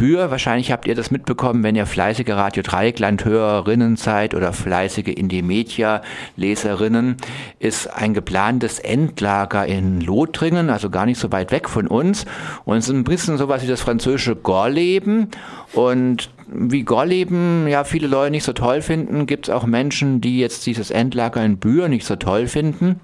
Bühr. 0.00 0.30
Wahrscheinlich 0.30 0.72
habt 0.72 0.86
ihr 0.86 0.94
das 0.94 1.10
mitbekommen, 1.10 1.62
wenn 1.62 1.76
ihr 1.76 1.84
fleißige 1.84 2.30
Radio 2.30 2.62
Dreieckland-Hörerinnen 2.62 3.96
seid 3.96 4.34
oder 4.34 4.54
fleißige 4.54 5.08
Indie-Media-Leserinnen, 5.08 7.18
ist 7.58 7.86
ein 7.86 8.14
geplantes 8.14 8.78
Endlager 8.78 9.66
in 9.66 10.00
Lothringen, 10.00 10.70
also 10.70 10.88
gar 10.88 11.04
nicht 11.04 11.20
so 11.20 11.30
weit 11.32 11.52
weg 11.52 11.68
von 11.68 11.86
uns. 11.86 12.24
Und 12.64 12.78
es 12.78 12.88
ist 12.88 12.94
ein 12.94 13.04
bisschen 13.04 13.36
sowas 13.36 13.62
wie 13.62 13.66
das 13.66 13.82
französische 13.82 14.36
Gorleben. 14.36 15.28
Und 15.74 16.30
wie 16.48 16.82
Gorleben 16.82 17.68
ja 17.68 17.84
viele 17.84 18.06
Leute 18.06 18.30
nicht 18.30 18.44
so 18.44 18.54
toll 18.54 18.80
finden, 18.80 19.26
gibt 19.26 19.48
es 19.48 19.54
auch 19.54 19.66
Menschen, 19.66 20.22
die 20.22 20.40
jetzt 20.40 20.64
dieses 20.64 20.90
Endlager 20.90 21.44
in 21.44 21.58
Bühr 21.58 21.88
nicht 21.88 22.06
so 22.06 22.16
toll 22.16 22.46
finden. 22.46 23.00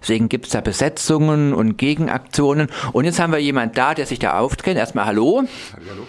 Deswegen 0.00 0.28
gibt 0.28 0.46
es 0.46 0.52
da 0.52 0.60
Besetzungen 0.60 1.52
und 1.52 1.78
Gegenaktionen. 1.78 2.68
Und 2.92 3.04
jetzt 3.04 3.20
haben 3.20 3.32
wir 3.32 3.38
jemand 3.38 3.76
da, 3.76 3.94
der 3.94 4.06
sich 4.06 4.18
da 4.18 4.38
aufkennt. 4.38 4.78
Erstmal 4.78 5.06
hallo. 5.06 5.44
Hallo. 5.74 6.06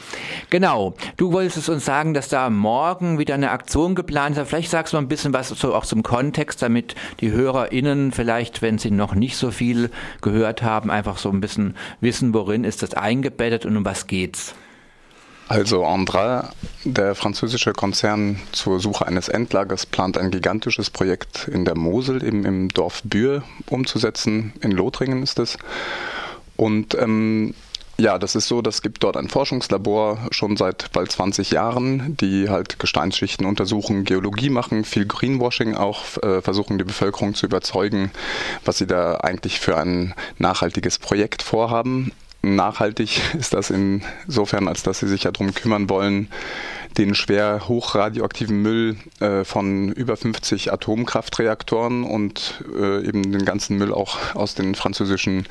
Genau. 0.49 0.95
Du 1.17 1.31
wolltest 1.31 1.69
uns 1.69 1.85
sagen, 1.85 2.13
dass 2.13 2.29
da 2.29 2.49
morgen 2.49 3.19
wieder 3.19 3.33
eine 3.33 3.51
Aktion 3.51 3.95
geplant 3.95 4.37
ist. 4.37 4.49
Vielleicht 4.49 4.69
sagst 4.69 4.93
du 4.93 4.97
noch 4.97 5.03
ein 5.03 5.07
bisschen 5.07 5.33
was 5.33 5.49
so 5.49 5.73
auch 5.73 5.85
zum 5.85 6.03
Kontext, 6.03 6.61
damit 6.61 6.95
die 7.19 7.31
HörerInnen 7.31 8.11
vielleicht, 8.11 8.61
wenn 8.61 8.77
sie 8.77 8.91
noch 8.91 9.15
nicht 9.15 9.37
so 9.37 9.51
viel 9.51 9.89
gehört 10.21 10.63
haben, 10.63 10.91
einfach 10.91 11.17
so 11.17 11.29
ein 11.29 11.41
bisschen 11.41 11.75
wissen, 12.01 12.33
worin 12.33 12.63
ist 12.63 12.83
das 12.83 12.93
eingebettet 12.93 13.65
und 13.65 13.77
um 13.77 13.85
was 13.85 14.07
geht's. 14.07 14.55
Also 15.47 15.85
Andra, 15.85 16.49
der 16.83 17.15
französische 17.15 17.73
Konzern 17.73 18.39
zur 18.51 18.79
Suche 18.79 19.05
eines 19.05 19.27
Endlagers, 19.27 19.85
plant 19.85 20.17
ein 20.17 20.31
gigantisches 20.31 20.89
Projekt 20.89 21.47
in 21.47 21.65
der 21.65 21.75
Mosel, 21.75 22.23
eben 22.23 22.45
im 22.45 22.69
Dorf 22.69 23.01
Bühr, 23.03 23.43
umzusetzen. 23.69 24.53
In 24.61 24.71
Lothringen 24.71 25.21
ist 25.21 25.39
es. 25.39 25.57
Und 26.55 26.95
ähm, 26.95 27.53
ja, 27.97 28.17
das 28.17 28.35
ist 28.35 28.47
so, 28.47 28.63
das 28.63 28.81
gibt 28.81 29.03
dort 29.03 29.17
ein 29.17 29.29
Forschungslabor 29.29 30.17
schon 30.31 30.57
seit 30.57 30.91
bald 30.93 31.11
20 31.11 31.51
Jahren, 31.51 32.17
die 32.17 32.49
halt 32.49 32.79
Gesteinsschichten 32.79 33.45
untersuchen, 33.45 34.03
Geologie 34.03 34.49
machen, 34.49 34.83
viel 34.83 35.05
Greenwashing 35.05 35.75
auch, 35.75 36.17
äh, 36.23 36.41
versuchen 36.41 36.79
die 36.79 36.83
Bevölkerung 36.83 37.35
zu 37.35 37.45
überzeugen, 37.45 38.11
was 38.65 38.79
sie 38.79 38.87
da 38.87 39.17
eigentlich 39.17 39.59
für 39.59 39.77
ein 39.77 40.15
nachhaltiges 40.39 40.97
Projekt 40.97 41.43
vorhaben. 41.43 42.11
Nachhaltig 42.43 43.21
ist 43.39 43.53
das 43.53 43.71
insofern, 43.71 44.67
als 44.67 44.83
dass 44.83 44.99
sie 44.99 45.07
sich 45.07 45.23
ja 45.23 45.31
darum 45.31 45.53
kümmern 45.53 45.89
wollen, 45.89 46.27
den 46.97 47.15
schwer 47.15 47.67
hochradioaktiven 47.67 48.61
Müll 48.61 48.97
äh, 49.19 49.43
von 49.43 49.91
über 49.93 50.15
50 50.15 50.71
Atomkraftreaktoren 50.71 52.03
und 52.03 52.63
äh, 52.75 53.07
eben 53.07 53.31
den 53.31 53.45
ganzen 53.45 53.77
Müll 53.77 53.91
auch 53.93 54.35
aus 54.35 54.53
den 54.55 54.75
französischen 54.75 55.45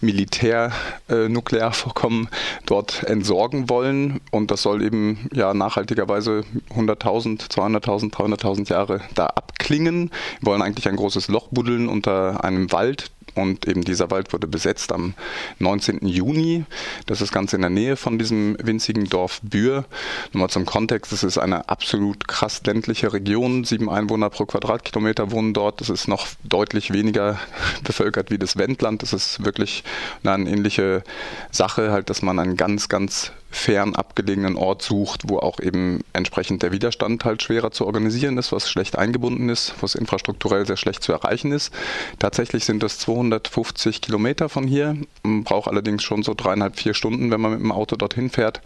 Militärnuklearvorkommen 0.00 2.26
äh, 2.26 2.30
dort 2.66 3.04
entsorgen 3.04 3.70
wollen. 3.70 4.20
Und 4.30 4.50
das 4.50 4.62
soll 4.62 4.82
eben 4.82 5.28
ja 5.32 5.54
nachhaltigerweise 5.54 6.42
100.000, 6.74 7.48
200.000, 7.50 8.12
300.000 8.12 8.68
Jahre 8.68 9.00
da 9.14 9.26
abklingen. 9.26 10.10
Wir 10.40 10.50
wollen 10.50 10.62
eigentlich 10.62 10.88
ein 10.88 10.96
großes 10.96 11.28
Loch 11.28 11.46
buddeln 11.48 11.88
unter 11.88 12.44
einem 12.44 12.72
Wald, 12.72 13.12
und 13.34 13.66
eben 13.66 13.82
dieser 13.82 14.10
Wald 14.10 14.32
wurde 14.32 14.46
besetzt 14.46 14.92
am 14.92 15.14
19. 15.58 16.06
Juni. 16.06 16.64
Das 17.06 17.20
ist 17.20 17.32
ganz 17.32 17.52
in 17.52 17.60
der 17.60 17.70
Nähe 17.70 17.96
von 17.96 18.18
diesem 18.18 18.56
winzigen 18.62 19.08
Dorf 19.08 19.40
Bühr. 19.42 19.84
Nochmal 20.32 20.50
zum 20.50 20.66
Kontext, 20.66 21.12
es 21.12 21.22
ist 21.22 21.38
eine 21.38 21.68
absolut 21.68 22.28
krass 22.28 22.62
ländliche 22.64 23.12
Region. 23.12 23.64
Sieben 23.64 23.88
Einwohner 23.88 24.30
pro 24.30 24.46
Quadratkilometer 24.46 25.30
wohnen 25.30 25.54
dort. 25.54 25.80
Das 25.80 25.88
ist 25.88 26.08
noch 26.08 26.26
deutlich 26.44 26.92
weniger 26.92 27.38
bevölkert 27.84 28.30
wie 28.30 28.38
das 28.38 28.56
Wendland. 28.56 29.02
Das 29.02 29.12
ist 29.12 29.44
wirklich 29.44 29.84
eine 30.24 30.50
ähnliche 30.50 31.02
Sache, 31.50 31.92
halt, 31.92 32.10
dass 32.10 32.22
man 32.22 32.38
einen 32.38 32.56
ganz, 32.56 32.88
ganz 32.88 33.32
fern 33.52 33.94
abgelegenen 33.94 34.56
Ort 34.56 34.82
sucht, 34.82 35.28
wo 35.28 35.38
auch 35.38 35.60
eben 35.60 36.00
entsprechend 36.14 36.62
der 36.62 36.72
Widerstand 36.72 37.24
halt 37.24 37.42
schwerer 37.42 37.70
zu 37.70 37.86
organisieren 37.86 38.38
ist, 38.38 38.50
was 38.50 38.68
schlecht 38.68 38.96
eingebunden 38.96 39.50
ist, 39.50 39.74
was 39.80 39.94
infrastrukturell 39.94 40.66
sehr 40.66 40.78
schlecht 40.78 41.02
zu 41.02 41.12
erreichen 41.12 41.52
ist. 41.52 41.72
Tatsächlich 42.18 42.64
sind 42.64 42.82
das 42.82 42.98
250 43.30 44.00
Kilometer 44.00 44.48
von 44.48 44.66
hier, 44.66 44.96
man 45.22 45.44
braucht 45.44 45.68
allerdings 45.68 46.02
schon 46.02 46.22
so 46.22 46.34
dreieinhalb, 46.34 46.78
vier 46.78 46.94
Stunden, 46.94 47.30
wenn 47.30 47.40
man 47.40 47.52
mit 47.52 47.60
dem 47.60 47.72
Auto 47.72 47.96
dorthin 47.96 48.30
fährt. 48.30 48.60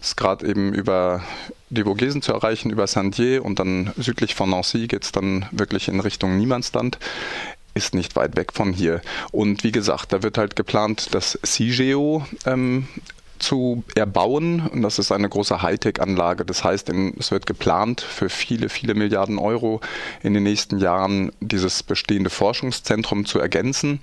Ist 0.00 0.16
gerade 0.16 0.46
eben 0.46 0.72
über 0.72 1.22
die 1.70 1.82
Vogesen 1.82 2.22
zu 2.22 2.32
erreichen, 2.32 2.70
über 2.70 2.86
Saint-Dié 2.86 3.40
und 3.40 3.58
dann 3.58 3.92
südlich 3.96 4.34
von 4.34 4.50
Nancy 4.50 4.86
geht 4.86 5.04
es 5.04 5.12
dann 5.12 5.46
wirklich 5.50 5.88
in 5.88 6.00
Richtung 6.00 6.36
Niemandsland 6.36 6.98
ist 7.74 7.94
nicht 7.94 8.16
weit 8.16 8.36
weg 8.36 8.54
von 8.54 8.72
hier. 8.72 9.02
Und 9.32 9.62
wie 9.62 9.70
gesagt, 9.70 10.14
da 10.14 10.22
wird 10.22 10.38
halt 10.38 10.56
geplant, 10.56 11.08
das 11.12 11.38
CIGEO 11.44 12.26
ähm, 12.46 12.88
zu 13.38 13.84
erbauen. 13.94 14.66
Und 14.66 14.82
das 14.82 14.98
ist 14.98 15.12
eine 15.12 15.28
große 15.28 15.62
Hightech-Anlage. 15.62 16.44
Das 16.44 16.64
heißt, 16.64 16.90
es 17.18 17.30
wird 17.30 17.46
geplant, 17.46 18.00
für 18.00 18.28
viele, 18.28 18.68
viele 18.68 18.94
Milliarden 18.94 19.38
Euro 19.38 19.80
in 20.22 20.34
den 20.34 20.42
nächsten 20.42 20.78
Jahren 20.78 21.32
dieses 21.40 21.82
bestehende 21.82 22.30
Forschungszentrum 22.30 23.26
zu 23.26 23.38
ergänzen. 23.38 24.00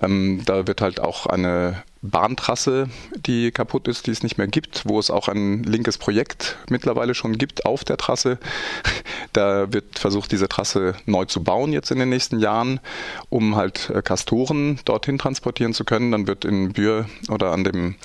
Ähm, 0.00 0.42
da 0.44 0.66
wird 0.66 0.80
halt 0.80 1.00
auch 1.00 1.26
eine 1.26 1.82
Bahntrasse, 2.04 2.90
die 3.16 3.50
kaputt 3.50 3.88
ist, 3.88 4.06
die 4.06 4.10
es 4.10 4.22
nicht 4.22 4.36
mehr 4.36 4.46
gibt, 4.46 4.82
wo 4.86 4.98
es 4.98 5.10
auch 5.10 5.28
ein 5.28 5.62
linkes 5.62 5.96
Projekt 5.96 6.58
mittlerweile 6.68 7.14
schon 7.14 7.38
gibt 7.38 7.64
auf 7.64 7.82
der 7.82 7.96
Trasse. 7.96 8.38
Da 9.32 9.72
wird 9.72 9.98
versucht, 9.98 10.30
diese 10.30 10.48
Trasse 10.48 10.94
neu 11.06 11.24
zu 11.24 11.42
bauen 11.42 11.72
jetzt 11.72 11.90
in 11.90 11.98
den 11.98 12.10
nächsten 12.10 12.38
Jahren, 12.38 12.78
um 13.30 13.56
halt 13.56 13.90
äh, 13.90 14.02
Kastoren 14.02 14.78
dorthin 14.84 15.18
transportieren 15.18 15.72
zu 15.72 15.84
können. 15.84 16.12
Dann 16.12 16.26
wird 16.26 16.44
in 16.44 16.72
Bühr 16.72 17.06
oder 17.28 17.50
an 17.50 17.64
dem 17.64 17.96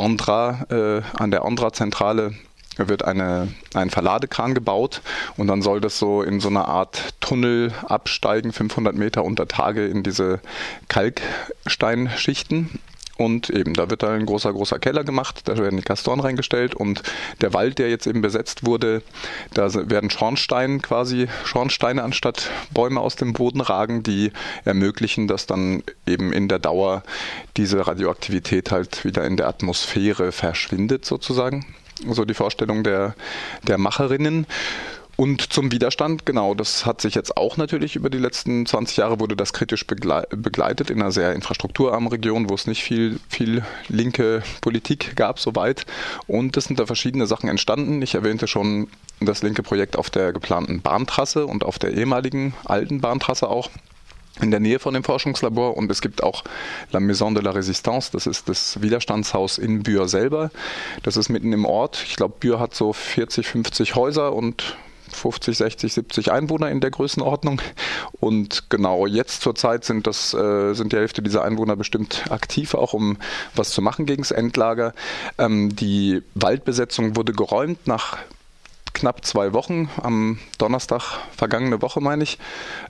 Andra, 0.00 0.66
äh, 0.70 1.02
an 1.18 1.30
der 1.30 1.44
Andra-Zentrale 1.44 2.34
wird 2.76 3.04
eine, 3.04 3.48
ein 3.74 3.90
Verladekran 3.90 4.54
gebaut 4.54 5.02
und 5.36 5.46
dann 5.48 5.62
soll 5.62 5.80
das 5.80 5.98
so 5.98 6.22
in 6.22 6.40
so 6.40 6.48
einer 6.48 6.66
Art 6.66 7.14
Tunnel 7.20 7.72
absteigen, 7.86 8.52
500 8.52 8.94
Meter 8.94 9.24
unter 9.24 9.46
Tage 9.48 9.86
in 9.86 10.02
diese 10.02 10.40
Kalksteinschichten. 10.88 12.80
Und 13.20 13.50
eben, 13.50 13.74
da 13.74 13.90
wird 13.90 14.02
da 14.02 14.14
ein 14.14 14.24
großer, 14.24 14.50
großer 14.50 14.78
Keller 14.78 15.04
gemacht, 15.04 15.42
da 15.44 15.58
werden 15.58 15.76
die 15.76 15.82
Kastoren 15.82 16.20
reingestellt 16.20 16.74
und 16.74 17.02
der 17.42 17.52
Wald, 17.52 17.78
der 17.78 17.90
jetzt 17.90 18.06
eben 18.06 18.22
besetzt 18.22 18.64
wurde, 18.64 19.02
da 19.52 19.68
werden 19.90 20.08
Schornsteine 20.08 20.78
quasi, 20.78 21.28
Schornsteine 21.44 22.02
anstatt 22.02 22.48
Bäume 22.72 22.98
aus 22.98 23.16
dem 23.16 23.34
Boden 23.34 23.60
ragen, 23.60 24.02
die 24.02 24.32
ermöglichen, 24.64 25.28
dass 25.28 25.44
dann 25.44 25.82
eben 26.06 26.32
in 26.32 26.48
der 26.48 26.60
Dauer 26.60 27.02
diese 27.58 27.86
Radioaktivität 27.86 28.70
halt 28.70 29.04
wieder 29.04 29.26
in 29.26 29.36
der 29.36 29.48
Atmosphäre 29.48 30.32
verschwindet 30.32 31.04
sozusagen. 31.04 31.66
So 32.08 32.24
die 32.24 32.32
Vorstellung 32.32 32.84
der, 32.84 33.14
der 33.68 33.76
Macherinnen. 33.76 34.46
Und 35.20 35.52
zum 35.52 35.70
Widerstand, 35.70 36.24
genau, 36.24 36.54
das 36.54 36.86
hat 36.86 37.02
sich 37.02 37.14
jetzt 37.14 37.36
auch 37.36 37.58
natürlich 37.58 37.94
über 37.94 38.08
die 38.08 38.16
letzten 38.16 38.64
20 38.64 38.96
Jahre 38.96 39.20
wurde 39.20 39.36
das 39.36 39.52
kritisch 39.52 39.86
begleitet 39.86 40.88
in 40.88 41.02
einer 41.02 41.12
sehr 41.12 41.34
infrastrukturarmen 41.34 42.08
Region, 42.08 42.48
wo 42.48 42.54
es 42.54 42.66
nicht 42.66 42.82
viel, 42.82 43.20
viel 43.28 43.62
linke 43.90 44.42
Politik 44.62 45.16
gab 45.16 45.38
soweit. 45.38 45.84
Und 46.26 46.56
es 46.56 46.64
sind 46.64 46.80
da 46.80 46.86
verschiedene 46.86 47.26
Sachen 47.26 47.50
entstanden. 47.50 48.00
Ich 48.00 48.14
erwähnte 48.14 48.46
schon 48.46 48.88
das 49.20 49.42
linke 49.42 49.62
Projekt 49.62 49.98
auf 49.98 50.08
der 50.08 50.32
geplanten 50.32 50.80
Bahntrasse 50.80 51.44
und 51.44 51.64
auf 51.64 51.78
der 51.78 51.92
ehemaligen 51.92 52.54
alten 52.64 53.02
Bahntrasse 53.02 53.46
auch 53.50 53.68
in 54.40 54.50
der 54.50 54.60
Nähe 54.60 54.78
von 54.78 54.94
dem 54.94 55.04
Forschungslabor 55.04 55.76
und 55.76 55.90
es 55.90 56.00
gibt 56.00 56.22
auch 56.22 56.44
La 56.92 57.00
Maison 57.00 57.34
de 57.34 57.44
la 57.44 57.50
Résistance, 57.50 58.10
das 58.10 58.26
ist 58.26 58.48
das 58.48 58.80
Widerstandshaus 58.80 59.58
in 59.58 59.82
Bühr 59.82 60.08
selber. 60.08 60.50
Das 61.02 61.18
ist 61.18 61.28
mitten 61.28 61.52
im 61.52 61.66
Ort. 61.66 62.02
Ich 62.06 62.16
glaube, 62.16 62.36
Bühr 62.40 62.58
hat 62.58 62.74
so 62.74 62.94
40, 62.94 63.46
50 63.46 63.96
Häuser 63.96 64.32
und 64.32 64.78
50, 65.12 65.56
60, 65.56 65.92
70 65.92 66.32
Einwohner 66.32 66.70
in 66.70 66.80
der 66.80 66.90
Größenordnung. 66.90 67.60
Und 68.20 68.70
genau 68.70 69.06
jetzt 69.06 69.42
zurzeit 69.42 69.84
sind 69.84 70.06
das 70.06 70.34
äh, 70.34 70.74
sind 70.74 70.92
die 70.92 70.96
Hälfte 70.96 71.22
dieser 71.22 71.44
Einwohner 71.44 71.76
bestimmt 71.76 72.30
aktiv, 72.30 72.74
auch 72.74 72.92
um 72.92 73.16
was 73.54 73.70
zu 73.70 73.82
machen 73.82 74.06
gegen 74.06 74.22
das 74.22 74.30
Endlager. 74.30 74.92
Ähm, 75.38 75.74
die 75.74 76.22
Waldbesetzung 76.34 77.16
wurde 77.16 77.32
geräumt 77.32 77.86
nach 77.86 78.18
knapp 78.92 79.24
zwei 79.24 79.52
Wochen, 79.52 79.88
am 80.02 80.38
Donnerstag 80.58 81.20
vergangene 81.36 81.80
Woche 81.82 82.00
meine 82.00 82.24
ich. 82.24 82.38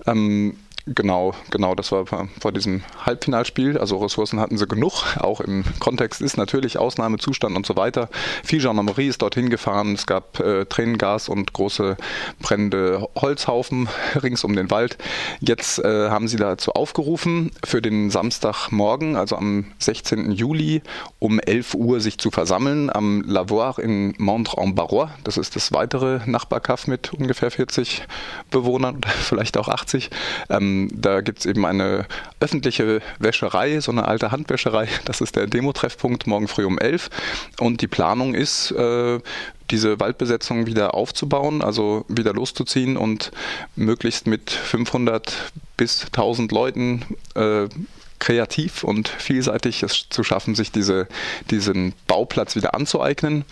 Ähm, 0.07 0.57
Genau, 0.93 1.35
genau, 1.53 1.77
das 1.77 1.93
war 1.93 2.05
vor 2.05 2.53
diesem 2.53 2.83
Halbfinalspiel. 3.07 3.79
Also 3.79 3.99
Ressourcen 3.99 4.41
hatten 4.41 4.59
sie 4.59 4.67
genug. 4.67 5.05
Auch 5.19 5.41
im 5.41 5.63
Kontext 5.79 6.21
ist 6.21 6.37
natürlich 6.37 6.79
Ausnahmezustand 6.79 7.55
und 7.55 7.65
so 7.65 7.77
weiter. 7.77 8.09
Viel 8.43 8.61
Gendarmerie 8.61 9.07
ist 9.07 9.23
dorthin 9.23 9.51
gefahren. 9.51 9.95
Es 9.95 10.07
gab 10.07 10.41
äh, 10.41 10.65
Tränengas 10.65 11.29
und 11.29 11.53
große 11.53 11.97
brennende 12.41 13.09
Holzhaufen 13.15 13.89
rings 14.21 14.43
um 14.43 14.57
den 14.57 14.73
Wald. 14.73 14.99
Jetzt 15.39 15.79
äh, 15.79 16.11
haben 16.11 16.27
sie 16.27 16.39
dazu 16.39 16.73
aufgerufen, 16.73 17.53
für 17.65 17.81
den 17.81 18.11
Samstagmorgen, 18.11 19.15
also 19.15 19.37
am 19.37 19.67
16. 19.79 20.33
Juli 20.33 20.83
um 21.21 21.39
11 21.39 21.75
Uhr 21.75 22.01
sich 22.01 22.19
zu 22.19 22.33
versammeln 22.33 22.91
am 22.91 23.23
Lavoir 23.23 23.79
in 23.79 24.15
Montre-en-Barrois. 24.19 25.11
Das 25.23 25.37
ist 25.37 25.55
das 25.55 25.73
weitere 25.73 26.19
Nachbarkaff 26.27 26.89
mit 26.89 27.13
ungefähr 27.13 27.53
40 27.53 28.03
Bewohnern, 28.51 29.01
vielleicht 29.21 29.57
auch 29.57 29.69
80. 29.69 30.11
Ähm, 30.49 30.80
Da 30.89 31.21
gibt 31.21 31.41
es 31.41 31.47
eben 31.47 31.65
eine 31.67 32.07
öffentliche 32.41 33.01
Wäscherei, 33.19 33.81
so 33.81 33.93
eine 33.93 34.07
alte 34.07 34.31
Handwäscherei. 34.31 34.89
Das 35.05 35.21
ist 35.21 35.37
der 35.37 35.47
Demo-Treffpunkt 35.47 36.27
morgen 36.27 36.49
früh 36.49 36.65
um 36.65 36.79
11. 36.79 37.11
Und 37.59 37.81
die 37.81 37.89
Planung 37.89 38.35
ist, 38.35 38.71
äh, 38.73 39.21
diese 39.71 40.01
Waldbesetzung 40.01 40.67
wieder 40.67 40.95
aufzubauen, 40.95 41.63
also 41.63 42.05
wieder 42.09 42.33
loszuziehen 42.33 42.97
und 42.97 43.31
möglichst 43.77 44.27
mit 44.27 44.51
500 44.51 45.53
bis 45.77 46.07
1000 46.07 46.53
Leuten 46.53 47.05
äh, 47.35 47.69
kreativ 48.31 48.85
und 48.85 49.09
vielseitig 49.09 49.83
es 49.83 50.07
zu 50.09 50.23
schaffen, 50.23 50.55
sich 50.55 50.71
diese, 50.71 51.09
diesen 51.51 51.95
Bauplatz 52.07 52.55
wieder 52.55 52.77
anzueignen. 52.77 53.45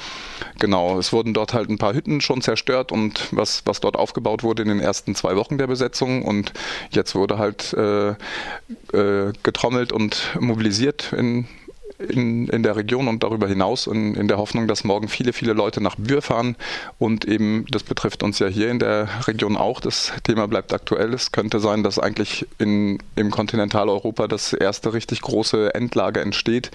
Genau, 0.60 1.00
es 1.00 1.12
wurden 1.12 1.34
dort 1.34 1.52
halt 1.52 1.68
ein 1.68 1.78
paar 1.78 1.94
Hütten 1.94 2.20
schon 2.20 2.42
zerstört 2.42 2.92
und 2.92 3.26
was, 3.32 3.62
was 3.64 3.80
dort 3.80 3.96
aufgebaut 3.96 4.44
wurde 4.44 4.62
in 4.62 4.68
den 4.68 4.78
ersten 4.78 5.16
zwei 5.16 5.34
Wochen 5.34 5.58
der 5.58 5.66
Besetzung 5.66 6.22
und 6.22 6.52
jetzt 6.90 7.16
wurde 7.16 7.38
halt 7.38 7.72
äh, 7.72 8.10
äh, 8.96 9.32
getrommelt 9.42 9.92
und 9.92 10.36
mobilisiert 10.38 11.12
in 11.12 11.48
in, 11.98 12.48
in 12.48 12.62
der 12.62 12.76
Region 12.76 13.08
und 13.08 13.22
darüber 13.22 13.48
hinaus 13.48 13.86
in, 13.86 14.14
in 14.14 14.28
der 14.28 14.38
Hoffnung, 14.38 14.68
dass 14.68 14.84
morgen 14.84 15.08
viele, 15.08 15.32
viele 15.32 15.52
Leute 15.52 15.80
nach 15.80 15.96
Bühr 15.96 16.22
fahren. 16.22 16.56
Und 16.98 17.24
eben, 17.24 17.66
das 17.70 17.82
betrifft 17.82 18.22
uns 18.22 18.38
ja 18.38 18.46
hier 18.46 18.70
in 18.70 18.78
der 18.78 19.08
Region 19.26 19.56
auch. 19.56 19.80
Das 19.80 20.12
Thema 20.22 20.46
bleibt 20.46 20.72
aktuell. 20.72 21.12
Es 21.12 21.32
könnte 21.32 21.60
sein, 21.60 21.82
dass 21.82 21.98
eigentlich 21.98 22.46
in, 22.58 22.98
im 23.16 23.30
Kontinentaleuropa 23.30 24.28
das 24.28 24.52
erste 24.52 24.92
richtig 24.92 25.22
große 25.22 25.74
Endlager 25.74 26.22
entsteht. 26.22 26.70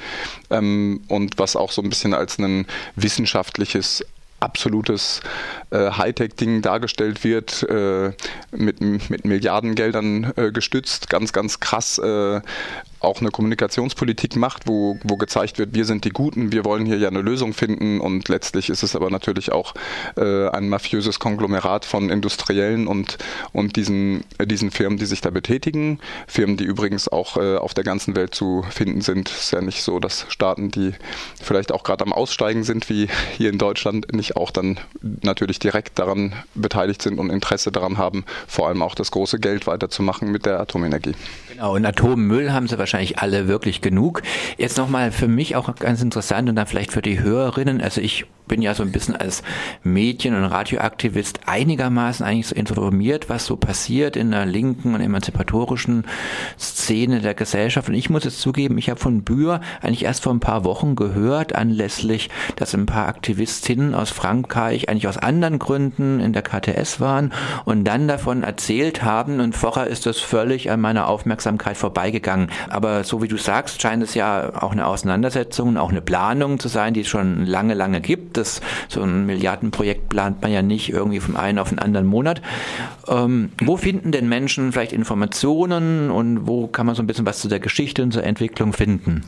Ähm, 0.50 1.02
und 1.08 1.38
was 1.38 1.56
auch 1.56 1.72
so 1.72 1.82
ein 1.82 1.90
bisschen 1.90 2.14
als 2.14 2.38
ein 2.40 2.66
wissenschaftliches 2.96 4.04
absolutes 4.44 5.22
äh, 5.72 5.92
Hightech-Ding 5.92 6.62
dargestellt 6.62 7.24
wird, 7.24 7.64
äh, 7.70 8.12
mit, 8.52 8.82
mit 8.82 9.26
Milliardengeldern 9.26 10.34
äh, 10.36 10.52
gestützt, 10.52 11.10
ganz, 11.10 11.32
ganz 11.32 11.60
krass 11.60 11.98
äh, 11.98 12.42
auch 13.04 13.22
eine 13.22 13.30
Kommunikationspolitik 13.30 14.36
macht, 14.36 14.68
wo, 14.68 14.98
wo 15.04 15.18
gezeigt 15.18 15.60
wird, 15.60 15.74
wir 15.74 15.86
sind 15.86 16.06
die 16.06 16.10
Guten, 16.10 16.52
wir 16.52 16.66
wollen 16.66 16.86
hier 16.86 16.98
ja 16.98 17.10
eine 17.10 17.22
Lösung 17.22 17.54
finden 17.54 18.00
und 18.00 18.30
letztlich 18.30 18.70
ist 18.70 18.84
es 18.84 18.96
aber 18.96 19.10
natürlich 19.10 19.52
auch 19.52 19.74
äh, 20.16 20.48
ein 20.50 20.70
mafiöses 20.70 21.20
Konglomerat 21.20 21.86
von 21.86 22.10
Industriellen 22.10 22.88
und, 22.88 23.18
und 23.52 23.76
diesen, 23.76 24.24
äh, 24.38 24.48
diesen 24.48 24.72
Firmen, 24.72 24.98
die 24.98 25.06
sich 25.06 25.22
da 25.22 25.30
betätigen. 25.30 26.00
Firmen, 26.28 26.58
die 26.58 26.64
übrigens 26.64 27.08
auch 27.08 27.38
äh, 27.38 27.58
auf 27.58 27.74
der 27.74 27.84
ganzen 27.84 28.16
Welt 28.16 28.34
zu 28.34 28.64
finden 28.70 29.02
sind. 29.02 29.30
Es 29.30 29.44
ist 29.44 29.52
ja 29.52 29.62
nicht 29.62 29.84
so, 29.84 30.00
dass 30.00 30.26
Staaten, 30.30 30.72
die 30.72 30.94
vielleicht 31.42 31.72
auch 31.72 31.84
gerade 31.84 32.04
am 32.04 32.14
Aussteigen 32.14 32.64
sind, 32.64 32.90
wie 32.90 33.08
hier 33.38 33.50
in 33.50 33.58
Deutschland, 33.58 34.14
nicht 34.14 34.36
auch 34.38 34.52
dann 34.52 34.80
natürlich 35.22 35.60
direkt 35.60 36.00
daran 36.00 36.34
beteiligt 36.56 37.02
sind 37.02 37.20
und 37.20 37.30
Interesse 37.30 37.72
daran 37.72 37.98
haben, 37.98 38.24
vor 38.48 38.68
allem 38.68 38.82
auch 38.82 38.96
das 38.96 39.12
große 39.12 39.40
Geld 39.40 39.68
weiterzumachen 39.68 40.32
mit 40.32 40.46
der 40.46 40.60
Atomenergie. 40.60 41.16
Genau, 41.50 41.76
und 41.76 41.86
Atommüll 41.86 42.52
haben 42.52 42.68
sie 42.68 42.78
wahrscheinlich 42.78 42.93
alle 42.94 43.48
wirklich 43.48 43.82
genug. 43.82 44.22
Jetzt 44.58 44.78
nochmal 44.78 45.12
für 45.12 45.28
mich 45.28 45.56
auch 45.56 45.74
ganz 45.76 46.02
interessant 46.02 46.50
und 46.50 46.56
dann 46.56 46.68
vielleicht 46.68 46.92
für 46.92 47.02
die 47.02 47.20
Hörerinnen. 47.20 47.82
Also 47.82 48.02
ich 48.02 48.26
bin 48.48 48.62
ja 48.62 48.74
so 48.74 48.84
ein 48.84 48.92
bisschen 48.92 49.16
als 49.16 49.44
Medien- 49.84 50.36
und 50.36 50.44
Radioaktivist 50.44 51.42
einigermaßen 51.46 52.26
eigentlich 52.26 52.48
so 52.48 52.56
informiert, 52.56 53.30
was 53.30 53.46
so 53.46 53.56
passiert 53.56 54.16
in 54.16 54.32
der 54.32 54.46
linken 54.46 54.94
und 54.94 55.02
emanzipatorischen 55.02 56.06
Szene 56.60 57.22
der 57.22 57.34
Gesellschaft. 57.34 57.90
Und 57.90 57.96
ich 57.96 58.10
muss 58.10 58.26
jetzt 58.26 58.42
zugeben, 58.42 58.78
ich 58.78 58.90
habe 58.90 59.00
von 59.00 59.24
Bühr 59.24 59.62
eigentlich 59.82 60.04
erst 60.04 60.24
vor 60.24 60.34
ein 60.34 60.40
paar 60.40 60.66
Wochen 60.66 60.96
gehört, 60.96 61.56
anlässlich, 61.56 62.30
dass 62.56 62.74
ein 62.74 62.86
paar 62.86 63.08
Aktivistinnen 63.08 63.96
aus 63.96 64.10
Frankreich 64.10 64.90
eigentlich 64.90 65.08
aus 65.08 65.18
anderen 65.18 65.60
Gründen 65.60 66.20
in 66.20 66.34
der 66.34 66.44
KTS 66.44 67.00
waren 67.00 67.34
und 67.66 67.86
dann 67.86 68.08
davon 68.08 68.44
erzählt 68.44 69.04
haben. 69.04 69.40
Und 69.40 69.56
vorher 69.56 69.88
ist 69.88 70.06
das 70.06 70.20
völlig 70.20 70.70
an 70.70 70.82
meiner 70.82 71.08
Aufmerksamkeit 71.08 71.78
vorbeigegangen. 71.78 72.50
Aber 72.70 72.83
so 73.04 73.22
wie 73.22 73.28
du 73.28 73.38
sagst, 73.38 73.82
scheint 73.82 74.04
es 74.04 74.14
ja 74.14 74.52
auch 74.62 74.72
eine 74.72 74.86
Auseinandersetzung, 74.86 75.78
auch 75.78 75.90
eine 75.90 76.02
Planung 76.02 76.60
zu 76.60 76.68
sein, 76.68 76.94
die 76.94 77.02
es 77.02 77.08
schon 77.08 77.46
lange, 77.46 77.74
lange 77.74 78.02
gibt 78.02 78.38
das, 78.38 78.62
so 78.88 79.02
ein 79.02 79.26
Milliardenprojekt 79.26 80.10
plant 80.10 80.42
man 80.42 80.52
ja 80.52 80.62
nicht 80.62 80.90
irgendwie 80.90 81.20
vom 81.20 81.36
einen 81.36 81.60
auf 81.60 81.70
den 81.70 81.80
anderen 81.80 82.06
Monat. 82.06 82.42
Ähm, 83.08 83.52
wo 83.62 83.78
finden 83.78 84.12
denn 84.12 84.30
Menschen 84.30 84.72
vielleicht 84.72 84.94
Informationen 84.94 86.12
und 86.12 86.48
wo 86.48 86.68
kann 86.68 86.86
man 86.86 86.96
so 86.96 87.04
ein 87.04 87.08
bisschen 87.08 87.26
was 87.26 87.40
zu 87.40 87.48
der 87.48 87.60
Geschichte 87.60 88.04
und 88.04 88.12
zur 88.12 88.24
Entwicklung 88.24 88.74
finden? 88.74 89.24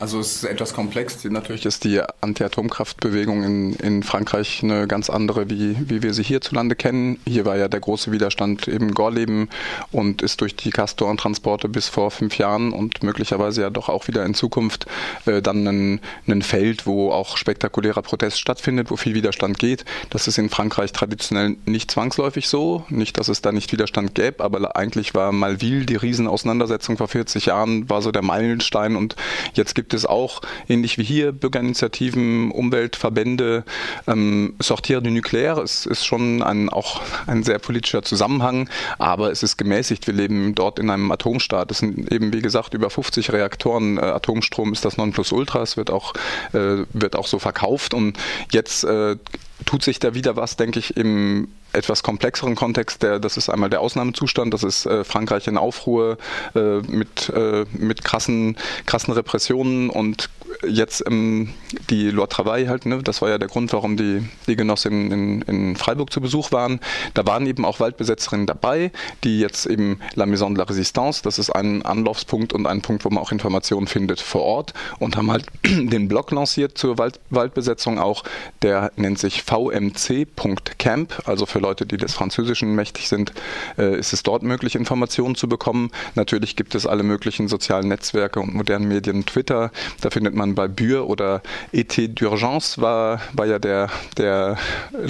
Also 0.00 0.18
es 0.18 0.36
ist 0.36 0.44
etwas 0.44 0.74
komplex. 0.74 1.24
Natürlich 1.24 1.66
ist 1.66 1.84
die 1.84 2.00
Anti-Atomkraftbewegung 2.20 3.44
in, 3.44 3.72
in 3.74 4.02
Frankreich 4.02 4.60
eine 4.62 4.88
ganz 4.88 5.08
andere, 5.08 5.48
wie, 5.50 5.76
wie 5.88 6.02
wir 6.02 6.12
sie 6.14 6.24
hierzulande 6.24 6.74
kennen. 6.74 7.20
Hier 7.26 7.44
war 7.44 7.56
ja 7.56 7.68
der 7.68 7.80
große 7.80 8.10
Widerstand 8.10 8.66
eben 8.66 8.92
Gorleben 8.92 9.48
und 9.92 10.20
ist 10.20 10.40
durch 10.40 10.56
die 10.56 10.70
Castor-Transporte 10.70 11.68
bis 11.68 11.88
vor 11.88 12.10
fünf 12.10 12.38
Jahren 12.38 12.72
und 12.72 13.02
möglicherweise 13.02 13.62
ja 13.62 13.70
doch 13.70 13.88
auch 13.88 14.08
wieder 14.08 14.24
in 14.26 14.34
Zukunft 14.34 14.86
äh, 15.26 15.40
dann 15.40 15.66
ein, 15.66 16.00
ein 16.26 16.42
Feld, 16.42 16.86
wo 16.86 17.12
auch 17.12 17.36
spektakulärer 17.36 18.02
Protest 18.02 18.40
stattfindet, 18.40 18.90
wo 18.90 18.96
viel 18.96 19.14
Widerstand 19.14 19.58
geht. 19.58 19.84
Das 20.10 20.26
ist 20.26 20.38
in 20.38 20.50
Frankreich 20.50 20.92
traditionell 20.92 21.56
nicht 21.66 21.90
zwangsläufig 21.90 22.48
so. 22.48 22.84
Nicht, 22.88 23.18
dass 23.18 23.28
es 23.28 23.42
da 23.42 23.52
nicht 23.52 23.70
Widerstand 23.72 24.14
gäbe, 24.14 24.42
aber 24.42 24.76
eigentlich 24.76 25.14
war 25.14 25.30
Malville, 25.30 25.86
die 25.86 25.96
Riesenauseinandersetzung 25.96 26.96
vor 26.96 27.08
40 27.08 27.46
Jahren, 27.46 27.88
war 27.88 28.02
so 28.02 28.10
der 28.10 28.22
Meilenstein 28.22 28.96
und 28.96 29.14
jetzt 29.54 29.74
gibt 29.74 29.83
gibt 29.84 29.92
es 29.92 30.06
auch, 30.06 30.40
ähnlich 30.66 30.96
wie 30.96 31.04
hier, 31.04 31.30
Bürgerinitiativen, 31.30 32.50
Umweltverbände. 32.50 33.64
Ähm, 34.06 34.54
Sortir 34.58 35.02
du 35.02 35.10
Nucléaire 35.10 35.62
ist, 35.62 35.84
ist 35.84 36.06
schon 36.06 36.42
ein, 36.42 36.70
auch 36.70 37.02
ein 37.26 37.42
sehr 37.42 37.58
politischer 37.58 38.02
Zusammenhang, 38.02 38.70
aber 38.98 39.30
es 39.30 39.42
ist 39.42 39.58
gemäßigt. 39.58 40.06
Wir 40.06 40.14
leben 40.14 40.54
dort 40.54 40.78
in 40.78 40.88
einem 40.88 41.12
Atomstaat. 41.12 41.70
Es 41.70 41.78
sind 41.80 42.10
eben, 42.10 42.32
wie 42.32 42.40
gesagt, 42.40 42.72
über 42.72 42.88
50 42.88 43.30
Reaktoren. 43.30 43.98
Äh, 43.98 44.00
Atomstrom 44.00 44.72
ist 44.72 44.86
das 44.86 44.96
Nonplusultra. 44.96 45.60
Es 45.60 45.76
wird 45.76 45.90
auch, 45.90 46.14
äh, 46.54 46.86
wird 46.94 47.14
auch 47.14 47.26
so 47.26 47.38
verkauft. 47.38 47.92
Und 47.92 48.16
jetzt 48.52 48.84
äh, 48.84 49.16
tut 49.64 49.82
sich 49.82 49.98
da 49.98 50.14
wieder 50.14 50.36
was, 50.36 50.56
denke 50.56 50.78
ich, 50.78 50.96
im 50.96 51.48
etwas 51.72 52.02
komplexeren 52.02 52.54
Kontext, 52.54 53.02
der, 53.02 53.18
das 53.18 53.36
ist 53.36 53.48
einmal 53.48 53.70
der 53.70 53.80
Ausnahmezustand, 53.80 54.54
das 54.54 54.62
ist 54.62 54.86
äh, 54.86 55.04
Frankreich 55.04 55.46
in 55.48 55.58
Aufruhr 55.58 56.18
äh, 56.54 56.78
mit, 56.80 57.30
äh, 57.30 57.64
mit 57.72 58.04
krassen, 58.04 58.56
krassen 58.86 59.12
Repressionen 59.12 59.90
und 59.90 60.30
jetzt 60.66 61.02
ähm, 61.06 61.52
die 61.90 62.10
Loi 62.10 62.26
Travail 62.26 62.68
halt, 62.68 62.86
ne, 62.86 63.02
das 63.02 63.22
war 63.22 63.28
ja 63.28 63.38
der 63.38 63.48
Grund, 63.48 63.72
warum 63.72 63.96
die, 63.96 64.26
die 64.46 64.56
Genossinnen 64.56 65.10
in, 65.10 65.42
in 65.42 65.76
Freiburg 65.76 66.12
zu 66.12 66.20
Besuch 66.20 66.52
waren. 66.52 66.80
Da 67.14 67.26
waren 67.26 67.46
eben 67.46 67.64
auch 67.64 67.80
Waldbesetzerinnen 67.80 68.46
dabei, 68.46 68.92
die 69.24 69.40
jetzt 69.40 69.66
eben 69.66 70.00
La 70.14 70.26
Maison 70.26 70.54
de 70.54 70.64
la 70.64 70.70
Résistance, 70.70 71.22
das 71.22 71.38
ist 71.38 71.50
ein 71.50 71.82
Anlaufspunkt 71.82 72.52
und 72.52 72.66
ein 72.66 72.82
Punkt, 72.82 73.04
wo 73.04 73.10
man 73.10 73.22
auch 73.22 73.32
Informationen 73.32 73.86
findet 73.86 74.20
vor 74.20 74.42
Ort 74.42 74.74
und 74.98 75.16
haben 75.16 75.30
halt 75.30 75.46
den 75.64 76.08
Blog 76.08 76.30
lanciert 76.30 76.78
zur 76.78 76.98
Wald, 76.98 77.20
Waldbesetzung 77.30 77.98
auch, 77.98 78.24
der 78.62 78.92
nennt 78.96 79.18
sich 79.18 79.42
vmc.camp, 79.46 81.22
also 81.26 81.46
für 81.46 81.58
Leute, 81.58 81.86
die 81.86 81.96
des 81.96 82.14
Französischen 82.14 82.74
mächtig 82.74 83.08
sind, 83.08 83.32
äh, 83.78 83.98
ist 83.98 84.12
es 84.12 84.22
dort 84.22 84.42
möglich, 84.42 84.74
Informationen 84.74 85.34
zu 85.34 85.48
bekommen. 85.48 85.90
Natürlich 86.14 86.56
gibt 86.56 86.74
es 86.74 86.86
alle 86.86 87.02
möglichen 87.02 87.48
sozialen 87.48 87.88
Netzwerke 87.88 88.40
und 88.40 88.54
modernen 88.54 88.88
Medien, 88.88 89.26
Twitter, 89.26 89.70
da 90.00 90.10
findet 90.10 90.34
man 90.34 90.54
bei 90.54 90.68
Bühr 90.68 91.08
oder 91.08 91.42
Été 91.72 92.08
d'urgence 92.08 92.80
war, 92.80 93.20
war 93.32 93.46
ja 93.46 93.58
der, 93.58 93.90
der, 94.16 94.56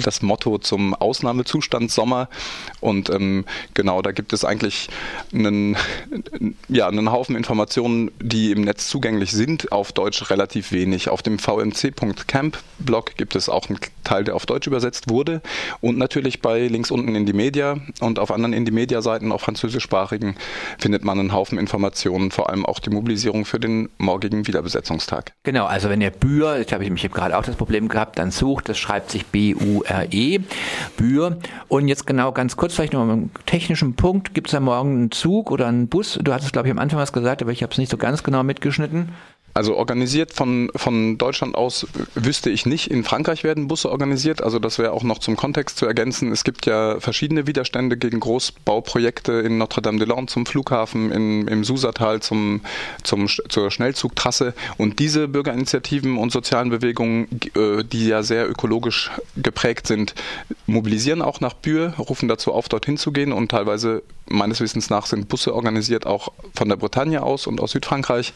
das 0.03 0.21
Motto 0.21 0.57
zum 0.57 0.93
Ausnahmezustand 0.93 1.91
Sommer 1.91 2.29
und 2.81 3.09
ähm, 3.09 3.45
genau, 3.73 4.01
da 4.01 4.11
gibt 4.11 4.33
es 4.33 4.43
eigentlich 4.43 4.89
einen, 5.33 5.77
ja, 6.67 6.87
einen 6.87 7.11
Haufen 7.11 7.35
Informationen, 7.35 8.11
die 8.19 8.51
im 8.51 8.61
Netz 8.61 8.87
zugänglich 8.87 9.31
sind, 9.31 9.71
auf 9.71 9.91
Deutsch 9.93 10.29
relativ 10.29 10.71
wenig. 10.71 11.09
Auf 11.09 11.21
dem 11.21 11.39
vmc.camp 11.39 12.57
Blog 12.79 13.15
gibt 13.17 13.35
es 13.35 13.49
auch 13.49 13.69
einen 13.69 13.79
Teil, 14.03 14.24
der 14.25 14.35
auf 14.35 14.45
Deutsch 14.45 14.67
übersetzt 14.67 15.09
wurde 15.09 15.41
und 15.81 15.97
natürlich 15.97 16.41
bei 16.41 16.67
links 16.67 16.91
unten 16.91 17.15
in 17.15 17.25
die 17.25 17.33
Media 17.33 17.77
und 18.01 18.19
auf 18.19 18.31
anderen 18.31 18.53
in 18.53 18.65
die 18.65 18.71
Media-Seiten, 18.71 19.31
auf 19.31 19.41
französischsprachigen, 19.41 20.35
findet 20.77 21.03
man 21.03 21.19
einen 21.19 21.33
Haufen 21.33 21.57
Informationen, 21.57 22.31
vor 22.31 22.49
allem 22.49 22.65
auch 22.65 22.79
die 22.79 22.89
Mobilisierung 22.89 23.45
für 23.45 23.59
den 23.59 23.89
morgigen 23.97 24.47
Wiederbesetzungstag. 24.47 25.33
Genau, 25.43 25.65
also 25.65 25.89
wenn 25.89 26.01
ihr 26.01 26.11
Bühr, 26.11 26.59
ich 26.59 26.73
habe 26.73 26.83
ich 26.83 26.89
mich 26.89 27.09
gerade 27.11 27.37
auch 27.37 27.43
das 27.43 27.55
Problem 27.55 27.87
gehabt, 27.87 28.19
dann 28.19 28.31
sucht, 28.31 28.69
das 28.69 28.77
schreibt 28.77 29.11
sich 29.11 29.25
B-U-R-E, 29.27 30.39
Bühr. 30.97 31.37
Und 31.67 31.87
jetzt 31.87 32.07
genau 32.07 32.31
ganz 32.31 32.55
kurz 32.57 32.75
vielleicht 32.75 32.93
noch 32.93 33.01
einen 33.01 33.31
technischen 33.45 33.95
Punkt, 33.95 34.33
gibt 34.33 34.47
es 34.47 34.51
da 34.51 34.59
morgen 34.59 34.97
einen 34.97 35.11
Zug 35.11 35.51
oder 35.51 35.67
einen 35.67 35.87
Bus? 35.87 36.19
Du 36.21 36.33
hattest, 36.33 36.53
glaube 36.53 36.67
ich, 36.67 36.71
am 36.71 36.79
Anfang 36.79 36.99
was 36.99 37.13
gesagt, 37.13 37.41
aber 37.41 37.51
ich 37.51 37.63
habe 37.63 37.71
es 37.71 37.77
nicht 37.77 37.91
so 37.91 37.97
ganz 37.97 38.23
genau 38.23 38.43
mitgeschnitten. 38.43 39.09
Also 39.55 39.77
organisiert 39.77 40.33
von, 40.33 40.69
von 40.75 41.17
Deutschland 41.17 41.55
aus 41.55 41.87
wüsste 42.13 42.49
ich 42.49 42.65
nicht. 42.65 42.91
In 42.91 43.05
Frankreich 43.05 43.45
werden 43.45 43.69
Busse 43.69 43.89
organisiert. 43.89 44.43
Also 44.43 44.59
das 44.59 44.79
wäre 44.79 44.91
auch 44.91 45.03
noch 45.03 45.19
zum 45.19 45.37
Kontext 45.37 45.77
zu 45.77 45.85
ergänzen. 45.85 46.29
Es 46.33 46.43
gibt 46.43 46.65
ja 46.65 46.99
verschiedene 46.99 47.47
Widerstände 47.47 47.95
gegen 47.95 48.19
Großbauprojekte 48.19 49.31
in 49.31 49.57
Notre-Dame-de-Lande 49.57 50.25
zum 50.25 50.45
Flughafen, 50.45 51.09
in, 51.09 51.47
im 51.47 51.63
Susatal 51.63 52.21
zum, 52.21 52.65
zum, 53.03 53.27
zur 53.27 53.71
Schnellzugtrasse. 53.71 54.53
Und 54.75 54.99
diese 54.99 55.29
Bürgerinitiativen 55.29 56.17
und 56.17 56.33
sozialen 56.33 56.69
Bewegungen, 56.69 57.29
äh, 57.55 57.85
die 57.85 58.09
ja 58.09 58.23
sehr 58.23 58.49
ökologisch 58.49 59.09
geprägt 59.37 59.87
sind, 59.87 60.15
mobilisieren 60.65 61.21
auch 61.21 61.39
nach 61.39 61.53
Bühr, 61.53 61.93
rufen 61.97 62.27
dazu 62.27 62.51
auf, 62.51 62.67
dorthin 62.67 62.97
zu 62.97 63.13
gehen 63.13 63.31
und 63.31 63.51
teilweise 63.51 64.03
meines 64.27 64.59
Wissens 64.59 64.89
nach 64.89 65.05
sind 65.05 65.27
Busse 65.27 65.53
organisiert, 65.53 66.05
auch 66.05 66.31
von 66.53 66.69
der 66.69 66.75
Bretagne 66.75 67.21
aus 67.21 67.47
und 67.47 67.61
aus 67.61 67.71
Südfrankreich. 67.71 68.33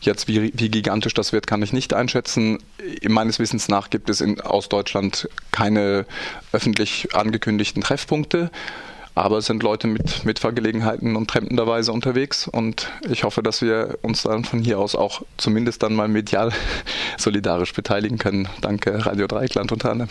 Jetzt, 0.00 0.28
wie, 0.28 0.52
wie 0.54 0.68
gigantisch 0.70 1.14
das 1.14 1.32
wird, 1.32 1.46
kann 1.46 1.62
ich 1.62 1.72
nicht 1.72 1.94
einschätzen. 1.94 2.58
Meines 3.06 3.38
Wissens 3.38 3.68
nach 3.68 3.90
gibt 3.90 4.10
es 4.10 4.20
in, 4.20 4.40
aus 4.40 4.68
Deutschland 4.68 5.28
keine 5.52 6.06
öffentlich 6.52 7.14
angekündigten 7.14 7.82
Treffpunkte. 7.82 8.50
Aber 9.14 9.38
es 9.38 9.46
sind 9.46 9.62
Leute 9.62 9.86
mit 9.86 10.26
Mitfahrgelegenheiten 10.26 11.16
und 11.16 11.30
trempenderweise 11.30 11.90
unterwegs 11.90 12.46
und 12.46 12.92
ich 13.08 13.24
hoffe, 13.24 13.42
dass 13.42 13.62
wir 13.62 13.98
uns 14.02 14.24
dann 14.24 14.44
von 14.44 14.60
hier 14.60 14.78
aus 14.78 14.94
auch 14.94 15.22
zumindest 15.38 15.82
dann 15.82 15.94
mal 15.94 16.06
medial 16.06 16.52
solidarisch 17.16 17.72
beteiligen 17.72 18.18
können. 18.18 18.46
Danke 18.60 19.06
Radio 19.06 19.26
Dreieckland 19.26 19.72
unter 19.72 19.90
anderem. 19.90 20.10